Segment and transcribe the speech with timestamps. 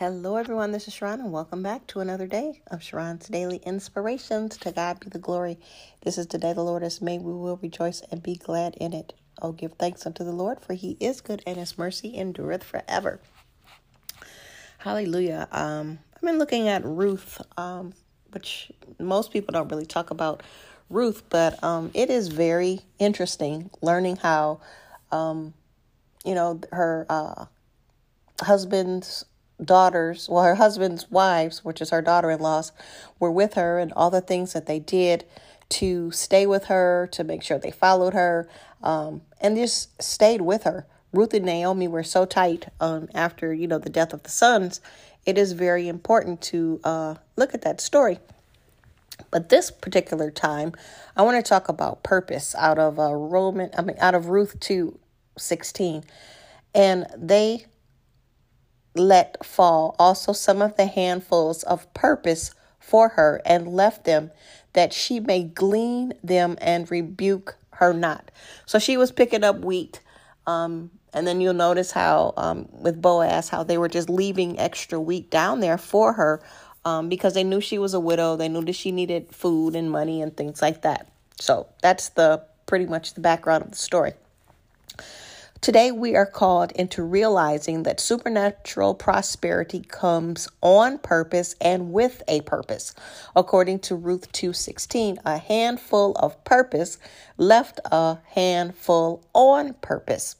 [0.00, 0.72] Hello, everyone.
[0.72, 4.56] This is Sharron, and welcome back to another day of Sharron's Daily Inspirations.
[4.56, 5.58] To God be the glory.
[6.00, 7.20] This is the day the Lord has made.
[7.20, 9.12] We will rejoice and be glad in it.
[9.42, 13.20] Oh, give thanks unto the Lord, for he is good, and his mercy endureth forever.
[14.78, 15.46] Hallelujah.
[15.52, 17.92] Um, I've been looking at Ruth, um,
[18.30, 20.42] which most people don't really talk about
[20.88, 24.62] Ruth, but um, it is very interesting learning how,
[25.12, 25.52] um,
[26.24, 27.44] you know, her uh,
[28.40, 29.26] husband's
[29.64, 32.72] daughters, well, her husband's wives, which is her daughter in laws,
[33.18, 35.24] were with her and all the things that they did
[35.68, 38.48] to stay with her, to make sure they followed her,
[38.82, 40.86] um, and just stayed with her.
[41.12, 44.80] Ruth and Naomi were so tight um, after, you know, the death of the sons.
[45.26, 48.18] It is very important to uh, look at that story.
[49.30, 50.72] But this particular time,
[51.16, 54.58] I want to talk about purpose out of uh, Roman, I mean, out of Ruth
[54.60, 54.98] two
[55.36, 56.04] sixteen,
[56.74, 57.66] and they
[58.94, 64.30] let fall also some of the handfuls of purpose for her and left them
[64.72, 68.30] that she may glean them and rebuke her not.
[68.66, 70.00] So she was picking up wheat.
[70.46, 75.00] Um, and then you'll notice how, um, with Boaz, how they were just leaving extra
[75.00, 76.42] wheat down there for her
[76.84, 78.36] um, because they knew she was a widow.
[78.36, 81.10] They knew that she needed food and money and things like that.
[81.40, 84.12] So that's the pretty much the background of the story.
[85.60, 92.40] Today, we are called into realizing that supernatural prosperity comes on purpose and with a
[92.40, 92.94] purpose.
[93.36, 96.96] According to Ruth 2:16, a handful of purpose
[97.36, 100.36] left a handful on purpose.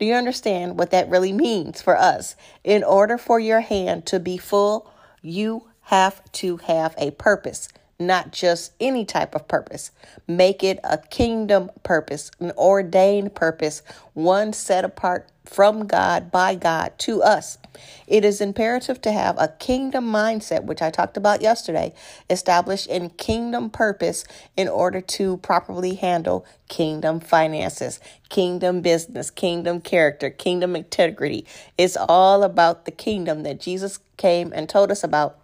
[0.00, 2.34] Do you understand what that really means for us?
[2.64, 4.90] In order for your hand to be full,
[5.22, 9.90] you have to have a purpose not just any type of purpose.
[10.26, 13.82] Make it a kingdom purpose, an ordained purpose,
[14.14, 17.58] one set apart from God, by God, to us.
[18.06, 21.92] It is imperative to have a kingdom mindset, which I talked about yesterday,
[22.30, 24.24] established in kingdom purpose
[24.56, 31.46] in order to properly handle kingdom finances, kingdom business, kingdom character, kingdom integrity.
[31.76, 35.38] It's all about the kingdom that Jesus came and told us about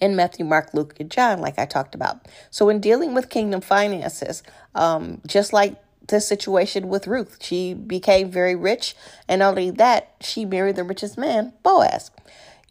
[0.00, 2.26] in Matthew, Mark, Luke, and John, like I talked about.
[2.50, 4.42] So, in dealing with kingdom finances,
[4.74, 5.76] um, just like
[6.08, 8.94] the situation with Ruth, she became very rich,
[9.28, 12.10] and only that, she married the richest man, Boaz.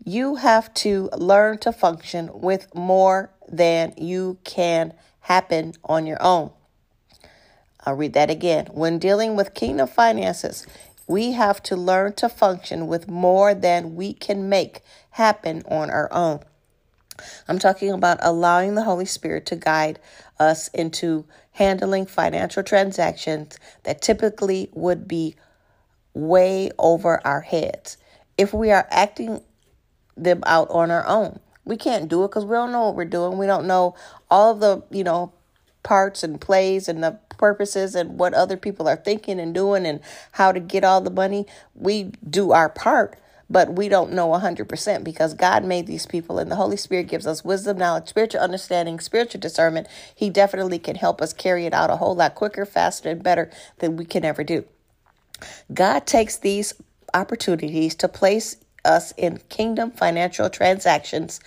[0.04, 6.52] You have to learn to function with more than you can happen on your own.
[7.86, 8.68] I'll read that again.
[8.72, 10.66] When dealing with kingdom finances,
[11.08, 16.12] we have to learn to function with more than we can make happen on our
[16.12, 16.40] own.
[17.48, 20.00] I'm talking about allowing the Holy Spirit to guide
[20.40, 25.36] us into handling financial transactions that typically would be
[26.14, 27.98] way over our heads.
[28.38, 29.42] If we are acting
[30.18, 33.06] them out on our own, we can't do it because we don't know what we're
[33.06, 33.38] doing.
[33.38, 33.96] We don't know
[34.30, 35.34] all of the, you know,
[35.84, 40.00] parts and plays and the purposes and what other people are thinking and doing and
[40.32, 41.46] how to get all the money.
[41.74, 43.18] We do our part,
[43.50, 47.28] but we don't know 100% because God made these people and the Holy Spirit gives
[47.28, 49.88] us wisdom, knowledge, spiritual understanding, spiritual discernment.
[50.16, 53.50] He definitely can help us carry it out a whole lot quicker, faster, and better
[53.80, 54.66] than we can ever do.
[55.74, 56.74] God takes these
[57.14, 61.40] opportunities to place us in kingdom financial transactions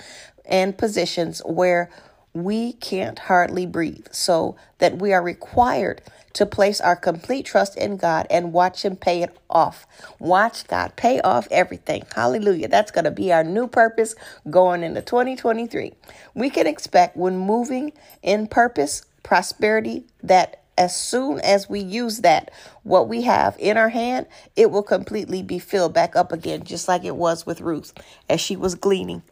[0.45, 1.91] and positions where
[2.35, 6.03] we can't hardly breathe, so that we are required
[6.35, 9.87] to place our complete trust in God and watch Him pay it off.
[10.19, 12.05] Watch God pay off everything.
[12.15, 12.69] Hallelujah.
[12.69, 14.15] That's going to be our new purpose
[14.49, 15.93] going into 2023.
[16.35, 22.53] We can expect when moving in purpose, prosperity, that as soon as we use that,
[22.85, 26.87] what we have in our hand, it will completely be filled back up again, just
[26.87, 27.93] like it was with Ruth
[28.29, 29.23] as she was gleaning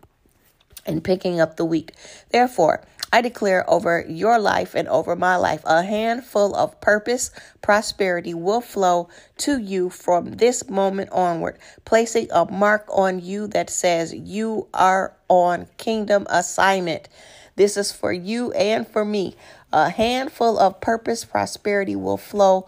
[0.87, 1.93] and picking up the wheat.
[2.31, 7.31] Therefore, I declare over your life and over my life a handful of purpose,
[7.63, 9.09] prosperity will flow
[9.39, 15.15] to you from this moment onward, placing a mark on you that says you are
[15.29, 17.09] on kingdom assignment.
[17.55, 19.37] This is for you and for me.
[19.73, 22.67] A handful of purpose, prosperity will flow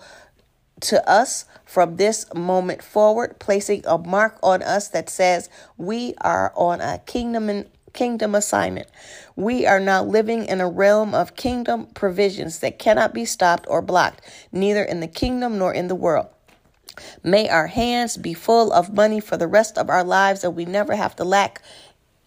[0.81, 6.53] to us from this moment forward, placing a mark on us that says we are
[6.57, 8.89] on a kingdom kingdom assignment.
[9.37, 13.83] We are now living in a realm of kingdom provisions that cannot be stopped or
[13.83, 16.29] blocked, neither in the kingdom nor in the world.
[17.23, 20.65] May our hands be full of money for the rest of our lives and we
[20.65, 21.63] never have to lack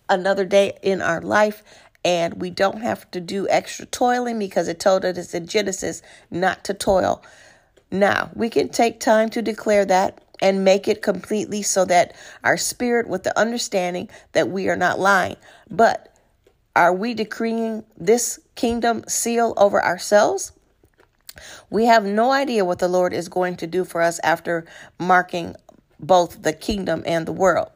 [0.10, 1.64] another day in our life
[2.04, 6.64] and we don't have to do extra toiling because it told us in Genesis not
[6.66, 7.22] to toil.
[7.92, 12.58] Now, we can take time to declare that and make it completely so that our
[12.58, 15.38] spirit, with the understanding that we are not lying.
[15.70, 16.16] But
[16.76, 20.52] are we decreeing this kingdom seal over ourselves?
[21.70, 24.66] We have no idea what the Lord is going to do for us after
[25.00, 25.56] marking
[26.00, 27.70] both the kingdom and the world.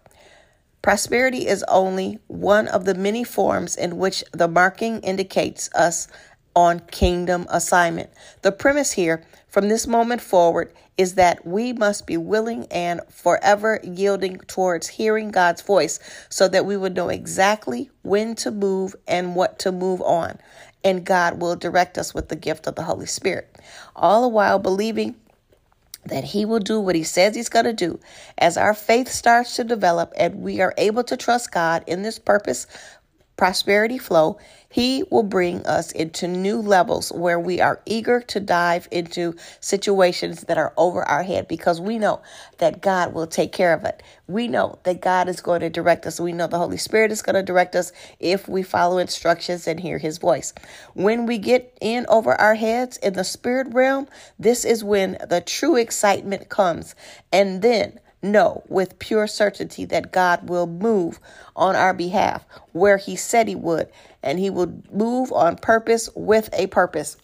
[0.82, 6.08] Prosperity is only one of the many forms in which the marking indicates us
[6.56, 8.10] on kingdom assignment.
[8.42, 13.80] The premise here from this moment forward is that we must be willing and forever
[13.84, 16.00] yielding towards hearing God's voice
[16.30, 20.40] so that we would know exactly when to move and what to move on.
[20.84, 23.54] And God will direct us with the gift of the Holy Spirit.
[23.96, 25.16] All the while believing
[26.06, 28.00] that He will do what He says He's going to do.
[28.38, 32.20] As our faith starts to develop and we are able to trust God in this
[32.20, 32.68] purpose
[33.38, 34.38] prosperity flow,
[34.70, 40.42] He will bring us into new levels where we are eager to dive into situations
[40.44, 42.22] that are over our head because we know
[42.60, 44.02] that God will take care of it.
[44.28, 46.20] We know that God is going to direct us.
[46.20, 49.80] We know the Holy Spirit is going to direct us if we follow instructions and
[49.80, 50.54] hear His voice.
[50.94, 54.08] When we get in over our heads in the spirit realm,
[54.40, 56.96] this is when the true excitement comes.
[57.32, 58.00] And then
[58.32, 61.20] know with pure certainty that God will move
[61.56, 63.90] on our behalf where He said He would,
[64.24, 67.18] and He will move on purpose with a purpose.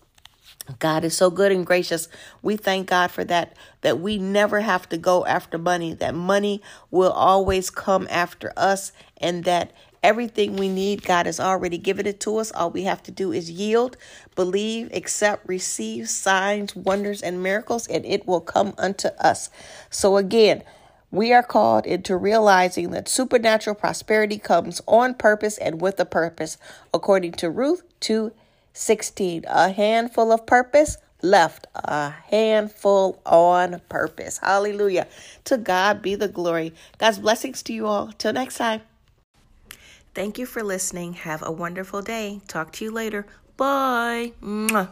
[0.79, 2.07] God is so good and gracious.
[2.41, 6.61] We thank God for that, that we never have to go after money, that money
[6.91, 9.71] will always come after us, and that
[10.03, 12.51] everything we need, God has already given it to us.
[12.51, 13.97] All we have to do is yield,
[14.35, 19.49] believe, accept, receive signs, wonders, and miracles, and it will come unto us.
[19.89, 20.63] So, again,
[21.11, 26.57] we are called into realizing that supernatural prosperity comes on purpose and with a purpose,
[26.93, 28.31] according to Ruth 2
[28.73, 29.43] 16.
[29.47, 34.37] A handful of purpose left, a handful on purpose.
[34.37, 35.07] Hallelujah.
[35.45, 36.73] To God be the glory.
[36.97, 38.11] God's blessings to you all.
[38.17, 38.81] Till next time.
[40.13, 41.13] Thank you for listening.
[41.13, 42.41] Have a wonderful day.
[42.47, 43.25] Talk to you later.
[43.57, 44.33] Bye.
[44.41, 44.89] Mwah.